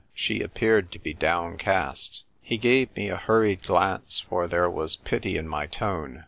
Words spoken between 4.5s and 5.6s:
was pity in